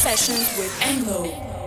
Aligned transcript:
sessions 0.00 0.56
with 0.56 0.72
Engo. 0.80 1.59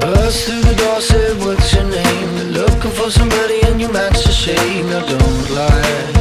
Buzz 0.00 0.44
through 0.44 0.60
the 0.62 0.74
door, 0.76 1.00
said, 1.00 1.36
what's 1.38 1.72
your 1.72 1.84
name? 1.84 2.52
Looking 2.52 2.90
for 2.90 3.10
somebody 3.10 3.60
and 3.66 3.80
you 3.80 3.88
match 3.92 4.24
the 4.24 4.32
shade. 4.32 4.84
Now 4.86 5.04
don't 5.06 5.50
lie, 5.50 6.12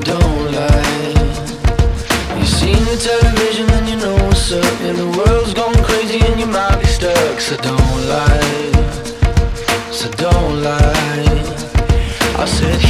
don't 0.00 0.52
lie. 0.52 1.12
You've 2.38 2.48
seen 2.48 2.82
the 2.90 2.96
television 2.96 3.70
and 3.70 3.88
you 3.88 3.96
know 3.96 4.14
what's 4.26 4.52
up. 4.52 4.80
And 4.82 4.98
the 4.98 5.08
world's 5.18 5.54
gone 5.54 5.74
crazy 5.84 6.20
and 6.26 6.40
you 6.40 6.46
might 6.46 6.78
be 6.80 6.86
stuck. 6.86 7.40
So 7.40 7.56
don't 7.56 8.00
lie, 8.08 8.72
so 9.90 10.10
don't 10.12 10.62
lie. 10.62 11.38
I 12.38 12.44
said, 12.46 12.80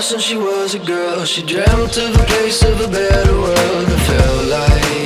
Since 0.00 0.22
she 0.22 0.36
was 0.36 0.74
a 0.74 0.78
girl. 0.78 1.24
She 1.26 1.42
dreamt 1.42 1.98
of 1.98 2.16
a 2.16 2.24
place 2.24 2.62
of 2.64 2.80
a 2.80 2.88
better 2.88 3.32
world. 3.34 3.86
That 3.86 4.00
felt 4.08 4.46
like 4.46 4.99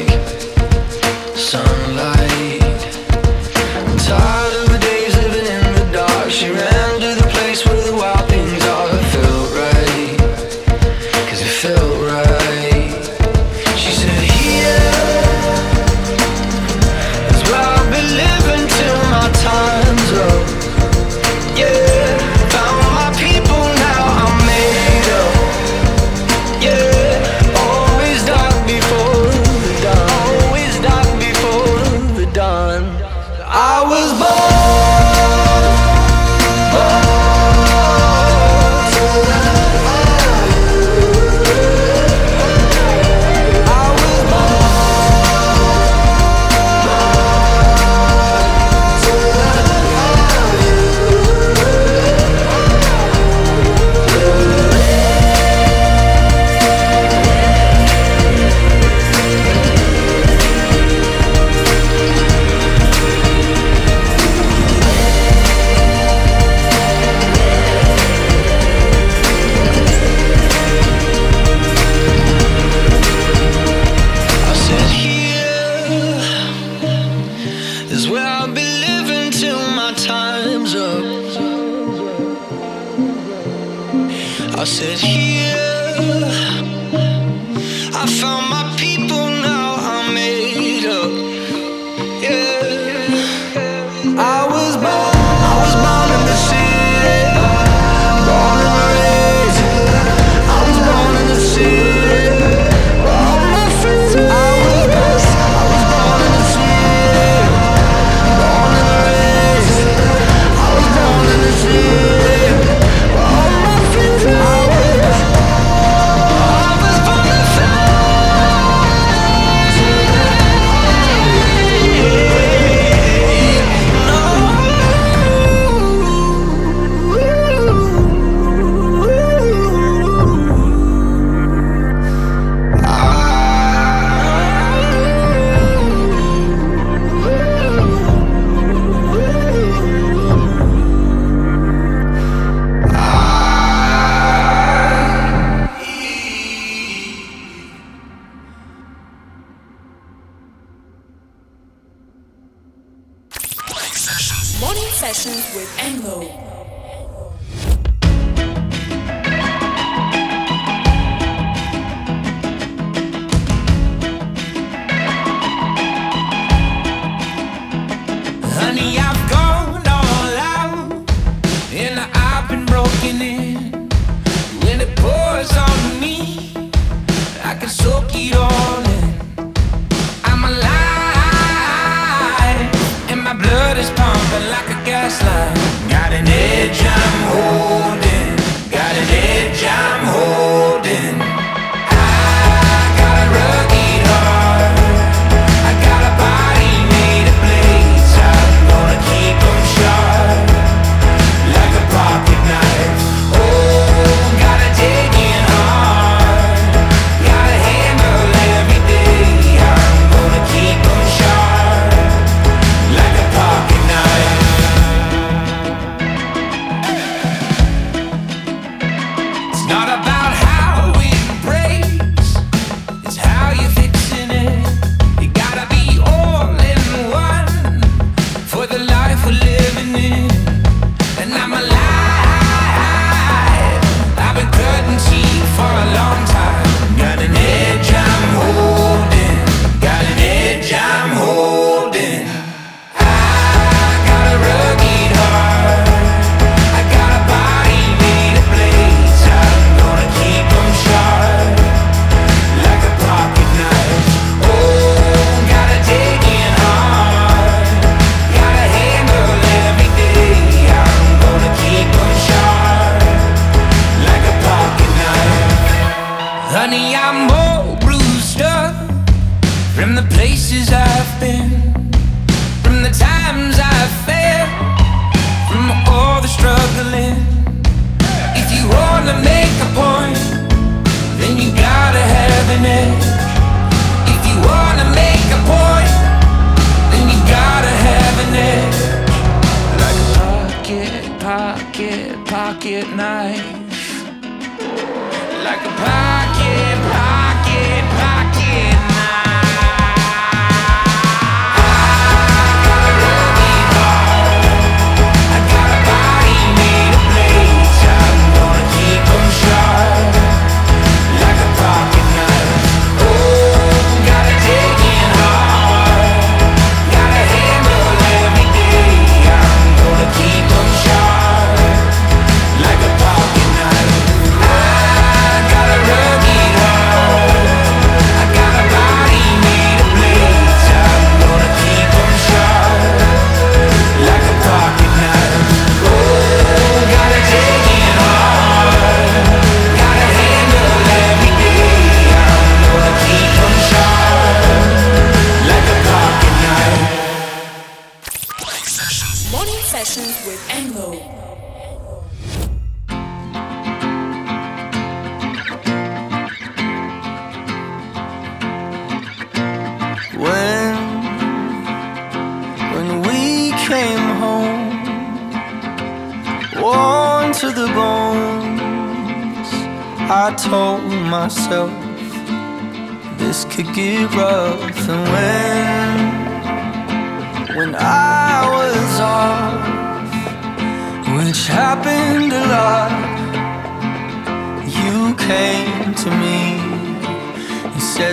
I 84.64 84.67
said 84.67 84.98
he 84.98 85.33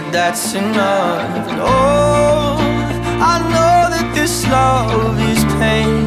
said 0.02 0.14
that's 0.14 0.54
enough. 0.54 1.50
And 1.50 1.60
oh, 1.62 2.58
I 3.22 3.40
know 3.54 3.90
that 3.94 4.12
this 4.16 4.48
love 4.48 5.20
is 5.20 5.44
pain, 5.60 6.04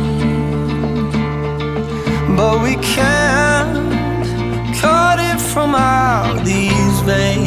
but 2.37 2.63
we 2.63 2.77
can't 2.77 4.75
cut 4.77 5.19
it 5.19 5.41
from 5.41 5.75
out 5.75 6.45
these 6.45 7.01
veins. 7.01 7.44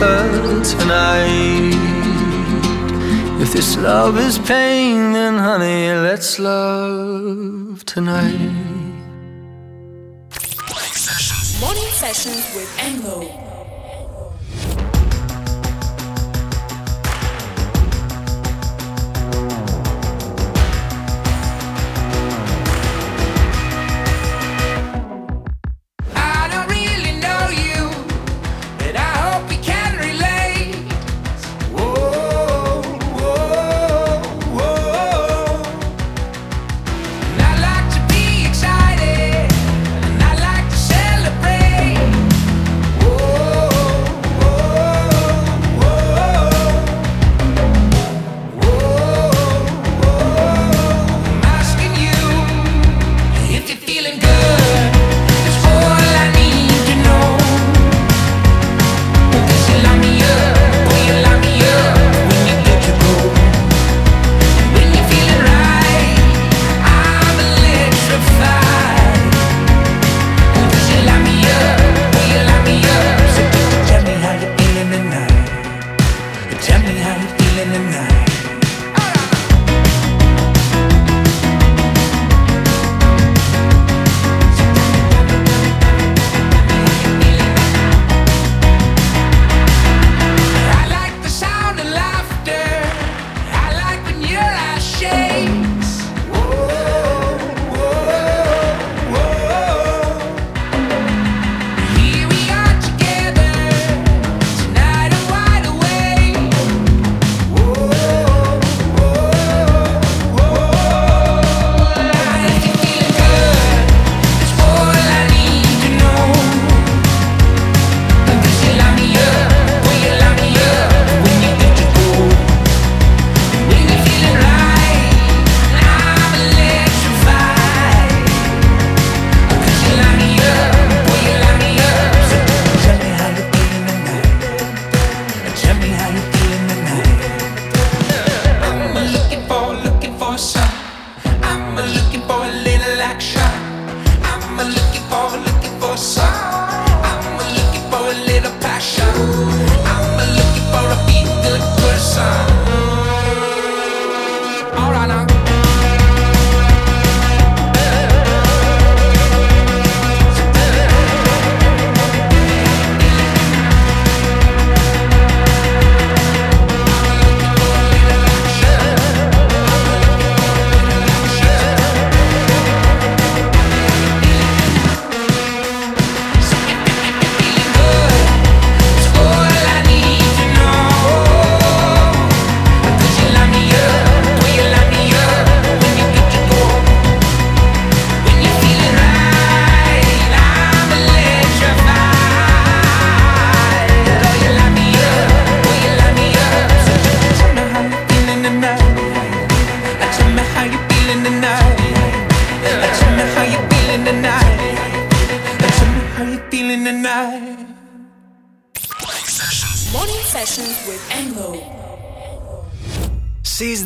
Darling, 0.00 0.62
tonight. 0.62 1.74
If 3.42 3.52
this 3.52 3.76
love 3.76 4.18
is 4.18 4.38
pain, 4.38 5.12
then 5.12 5.34
honey, 5.38 5.92
let's 5.92 6.38
love 6.38 7.84
tonight. 7.84 8.38
Morning 11.60 11.90
sessions 11.90 12.54
with 12.54 13.47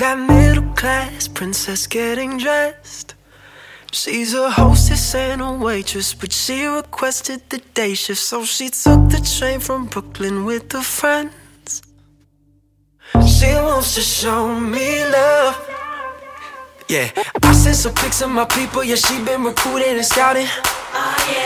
Envo. 0.02 0.32
princess 1.34 1.86
getting 1.86 2.38
dressed. 2.38 3.14
She's 3.92 4.34
a 4.34 4.50
hostess 4.50 5.14
and 5.14 5.42
a 5.42 5.52
waitress, 5.52 6.14
but 6.14 6.32
she 6.32 6.66
requested 6.66 7.42
the 7.50 7.58
day 7.74 7.94
shift, 7.94 8.20
so 8.20 8.44
she 8.44 8.70
took 8.70 9.10
the 9.10 9.20
train 9.20 9.60
from 9.60 9.86
Brooklyn 9.86 10.44
with 10.44 10.72
her 10.72 10.82
friends. 10.82 11.82
She 13.26 13.50
wants 13.54 13.94
to 13.96 14.00
show 14.00 14.58
me 14.58 15.04
love. 15.04 15.56
Yeah, 16.88 17.10
I 17.42 17.52
sent 17.52 17.76
some 17.76 17.94
pics 17.94 18.22
of 18.22 18.30
my 18.30 18.44
people. 18.44 18.82
Yeah, 18.82 18.96
she 18.96 19.22
been 19.24 19.44
recruiting 19.44 19.96
and 19.96 20.04
scouting. 20.04 20.46
Oh, 20.94 21.32
yeah. 21.32 21.41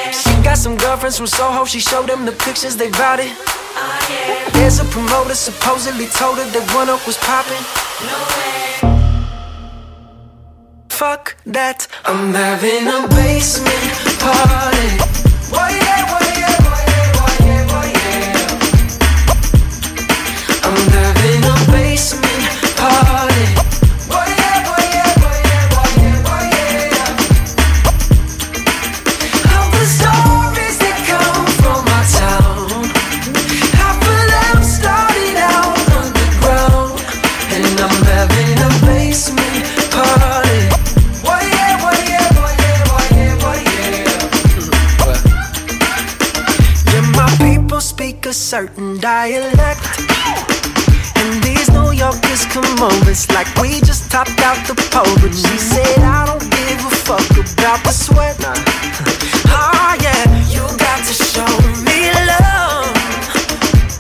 Girlfriends 0.96 1.18
from 1.18 1.26
Soho. 1.26 1.66
She 1.66 1.78
showed 1.78 2.06
them 2.06 2.24
the 2.24 2.32
pictures, 2.32 2.74
they 2.74 2.88
vowed 2.88 3.20
it. 3.20 3.26
Yeah. 3.26 4.48
There's 4.54 4.80
a 4.80 4.84
promoter 4.86 5.34
supposedly 5.34 6.06
told 6.06 6.38
her 6.38 6.48
that 6.48 6.74
one 6.74 6.88
up 6.88 7.06
was 7.06 7.18
popping. 7.18 7.60
No 8.08 8.16
way 8.32 8.96
fuck 10.88 11.36
that. 11.44 11.86
I'm 12.06 12.32
having 12.32 12.88
a 12.88 13.06
basement 13.12 13.92
party. 14.24 14.88
Why 15.52 15.85
dialect. 49.16 49.80
And 51.20 51.42
these 51.42 51.68
New 51.70 51.90
Yorkers 52.04 52.44
come 52.54 52.76
over, 52.88 53.10
it's 53.10 53.26
like 53.36 53.48
we 53.62 53.80
just 53.80 54.10
topped 54.10 54.40
out 54.48 54.60
the 54.68 54.76
pole. 54.92 55.16
But 55.22 55.32
she 55.42 55.56
said, 55.72 56.00
I 56.16 56.26
don't 56.28 56.46
give 56.56 56.80
a 56.90 56.94
fuck 57.06 57.30
about 57.44 57.80
the 57.86 57.92
sweat. 58.04 58.36
Oh, 59.58 59.92
yeah, 60.06 60.22
you 60.52 60.62
got 60.86 61.00
to 61.08 61.14
show 61.32 61.52
me 61.86 61.98
love. 62.30 62.92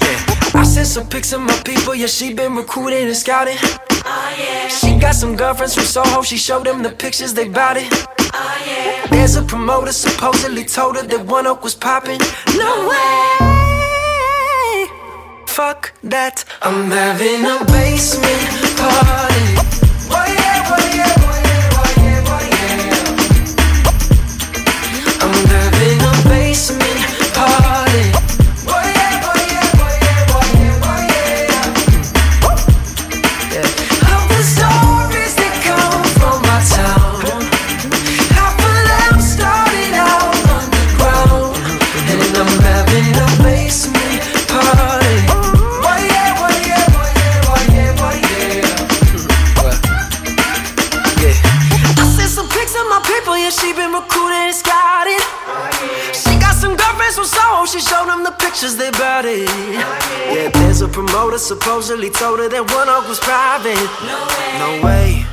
Yeah, 0.04 0.60
I 0.60 0.64
sent 0.64 0.88
some 0.88 1.08
pics 1.08 1.32
of 1.32 1.40
my 1.40 1.58
people, 1.64 1.94
yeah, 1.94 2.08
she 2.08 2.34
been 2.34 2.54
recruiting 2.54 3.06
and 3.06 3.16
scouting. 3.16 3.58
Oh, 4.04 4.34
yeah. 4.38 4.68
She 4.68 4.98
got 4.98 5.14
some 5.14 5.34
girlfriends 5.34 5.74
from 5.76 5.84
Soho, 5.84 6.22
she 6.22 6.36
showed 6.36 6.66
them 6.66 6.82
the 6.82 6.90
pictures, 6.90 7.32
they 7.32 7.48
bout 7.48 7.76
it. 7.78 7.88
Oh, 8.34 8.56
yeah. 8.66 9.06
There's 9.06 9.36
a 9.36 9.42
promoter 9.42 9.92
supposedly 9.92 10.64
told 10.64 10.96
her 10.96 11.06
that 11.06 11.24
One 11.24 11.46
Oak 11.46 11.62
was 11.62 11.74
popping. 11.74 12.20
No 12.58 12.88
way. 12.90 13.45
Fuck 15.56 15.94
that. 16.02 16.44
I'm 16.60 16.90
having 16.90 17.46
a 17.46 17.64
basement 17.64 18.76
party. 18.76 19.85
Supposedly 61.86 62.10
told 62.10 62.40
her 62.40 62.48
that 62.48 62.68
One 62.74 62.88
Oak 62.88 63.06
was 63.08 63.20
private. 63.20 63.78
No 64.58 64.82
way. 64.84 65.24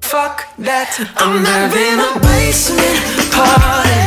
Fuck 0.00 0.42
that. 0.58 0.90
I'm 1.16 1.44
having 1.44 2.00
a 2.02 2.18
basement 2.18 3.30
party. 3.30 3.97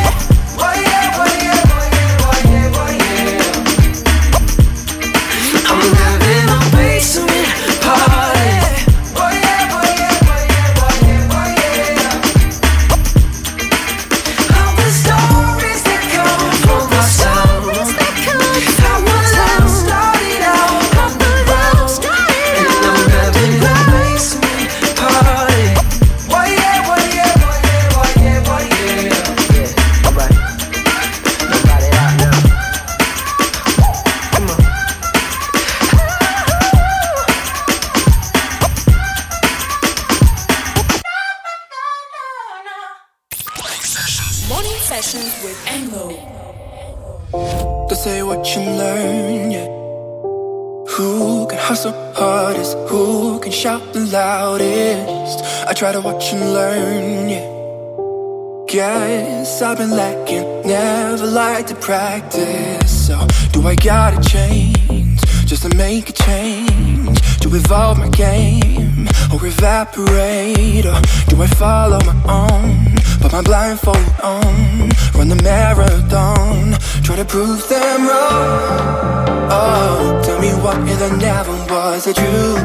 Practice. 61.81 63.07
So, 63.07 63.27
do 63.51 63.67
I 63.67 63.75
gotta 63.75 64.21
change 64.21 65.19
just 65.45 65.63
to 65.63 65.75
make 65.75 66.09
a 66.09 66.13
change? 66.13 67.19
To 67.41 67.49
evolve 67.55 67.97
my 67.97 68.09
game 68.09 69.07
or 69.33 69.45
evaporate? 69.45 70.85
Or 70.85 71.01
do 71.27 71.41
I 71.41 71.47
follow 71.47 71.99
my 72.05 72.15
own? 72.29 72.95
Put 73.19 73.33
my 73.33 73.41
blindfold 73.41 73.97
on, 74.23 74.89
run 75.15 75.29
the 75.29 75.39
marathon, 75.43 76.73
try 77.03 77.15
to 77.15 77.25
prove 77.25 77.67
them 77.67 78.07
wrong. 78.07 79.49
Oh, 79.51 80.21
tell 80.23 80.39
me 80.39 80.49
what 80.63 80.77
there 80.85 81.17
never 81.17 81.51
was 81.71 82.07
a 82.07 82.13
true? 82.13 82.57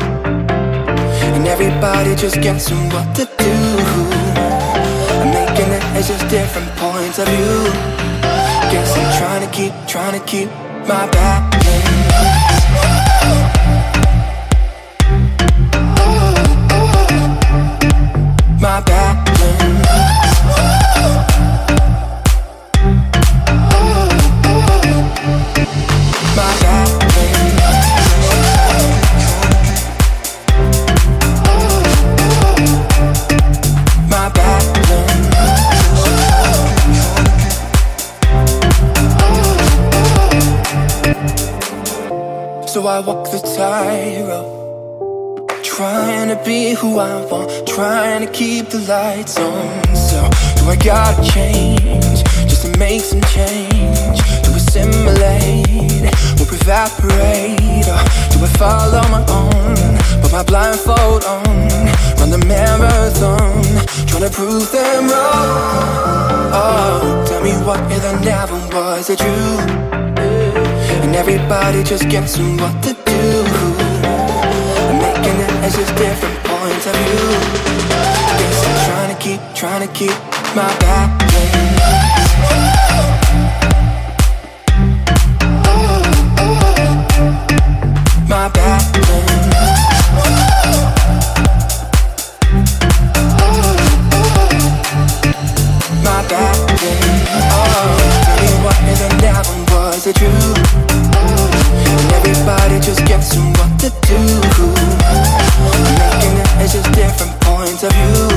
And 1.35 1.47
everybody 1.47 2.15
just 2.15 2.41
guessing 2.41 2.89
what 2.91 3.15
to 3.17 3.25
do. 3.25 3.57
I'm 5.21 5.31
making 5.31 5.73
it, 5.73 5.83
it's 5.99 6.09
just 6.09 6.29
different 6.29 6.69
points 6.77 7.19
of 7.19 7.29
view. 7.29 8.06
Guess 8.71 8.97
I'm 8.97 9.19
trying 9.19 9.43
to 9.47 9.51
keep, 9.57 9.73
trying 9.87 10.21
to 10.21 10.27
keep 10.27 10.49
my 10.89 11.09
balance. 11.11 11.55
My 18.61 18.81
balance. 18.81 19.06
I 42.97 43.01
walk 43.01 43.31
the 43.31 43.41
tightrope. 43.41 45.51
Trying 45.63 46.29
to 46.31 46.37
be 46.47 46.73
who 46.73 46.99
I 46.99 47.23
want, 47.27 47.69
trying 47.69 48.25
to 48.25 48.33
keep 48.33 48.71
the 48.71 48.79
lights 48.79 49.39
on. 49.39 49.95
So, 49.95 50.27
do 50.57 50.71
I 50.71 50.77
gotta 50.77 51.23
change 51.31 52.25
just 52.49 52.65
to 52.65 52.71
make 52.79 53.03
some 53.03 53.21
change? 53.21 54.19
To 54.45 54.51
assimilate 54.57 56.09
or 56.41 56.49
evaporate? 56.49 57.85
Or 57.85 58.01
do 58.33 58.41
I 58.41 58.49
follow 58.57 59.05
my 59.13 59.21
own? 59.29 59.77
Put 60.23 60.33
my 60.33 60.43
blindfold 60.43 61.25
on, 61.25 61.45
run 62.17 62.31
the 62.31 62.39
marathon, 62.49 63.63
trying 64.09 64.23
to 64.23 64.31
prove 64.31 64.73
them 64.73 65.11
wrong. 65.11 66.49
Oh, 66.57 67.25
tell 67.29 67.43
me 67.43 67.53
what 67.67 67.79
if 67.93 68.01
there 68.01 68.19
never 68.21 68.57
was 68.75 69.11
a 69.11 69.17
true? 69.17 69.96
Everybody 71.17 71.83
just 71.83 72.09
guessing 72.11 72.59
what 72.59 72.83
to 72.83 72.93
do. 72.93 73.43
Making 75.01 75.41
it 75.41 75.51
as 75.65 75.75
just 75.75 75.97
different 75.97 76.39
points 76.45 76.87
of 76.87 76.95
view. 76.95 77.31
Guess 78.39 78.67
I'm 78.67 78.77
trying 78.87 79.17
to 79.17 79.23
keep, 79.23 79.41
trying 79.55 79.89
to 79.89 79.93
keep 79.95 80.17
my 80.55 80.69
balance. 80.79 81.23
My 88.29 88.49
balance. 88.51 88.76
Just 102.87 103.05
guessing 103.05 103.43
what 103.55 103.81
to 103.81 103.91
do. 104.07 104.17
Making 105.99 106.39
as 106.63 106.73
just 106.73 106.93
different 106.93 107.35
points 107.41 107.83
of 107.83 107.91
view. 107.93 108.29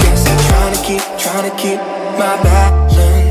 Guess 0.00 0.26
I'm 0.26 0.38
trying 0.48 0.74
to 0.74 0.82
keep, 0.82 1.02
trying 1.18 1.50
to 1.50 1.56
keep 1.58 1.78
my 2.18 2.42
balance. 2.42 3.21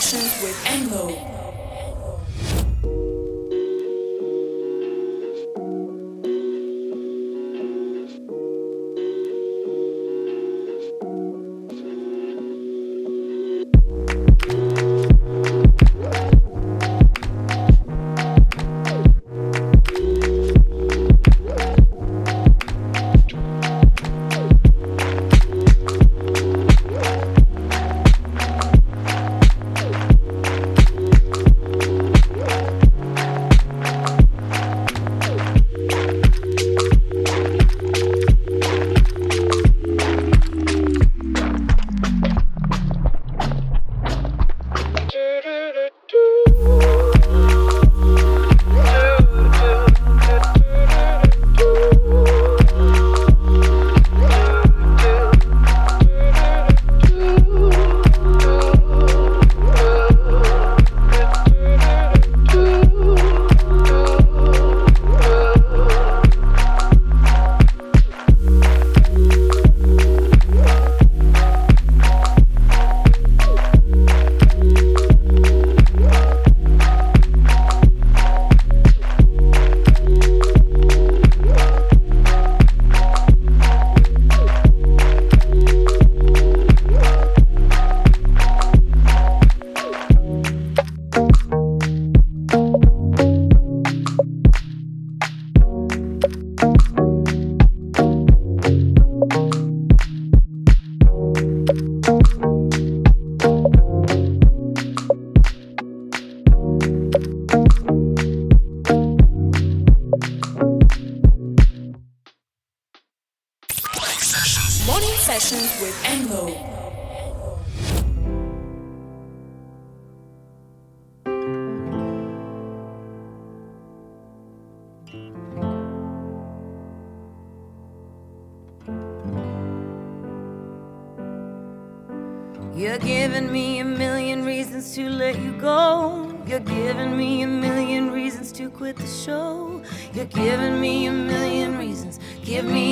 sessions 0.00 0.40
with 0.44 0.56
Anglo. 0.66 1.37